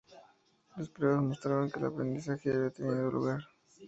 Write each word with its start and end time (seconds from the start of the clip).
Las 0.75 0.89
pruebas 0.89 1.21
mostraban 1.21 1.69
que 1.69 1.77
el 1.79 1.85
aprendizaje 1.85 2.51
había 2.51 2.71
tenido 2.71 3.11
lugar. 3.11 3.41